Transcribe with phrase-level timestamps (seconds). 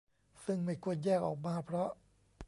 [0.45, 1.89] ซึ่งไม่ควรแยกออกมาเพราะ